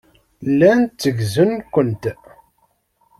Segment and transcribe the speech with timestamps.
[0.49, 2.03] Llan tteggzen-kent.